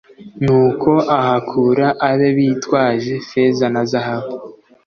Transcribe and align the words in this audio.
nuko 0.43 0.91
ahakura 1.17 1.87
abe 2.09 2.29
bitwaje 2.37 3.13
feza 3.29 3.65
na 3.73 3.83
zahabu 3.91 4.35